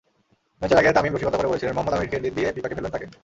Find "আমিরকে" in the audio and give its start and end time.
1.95-2.17